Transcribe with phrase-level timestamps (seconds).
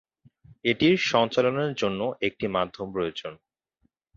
[0.65, 3.33] এটির সঞ্চালনের জন্য একটি মাধ্যম প্রয়োজন।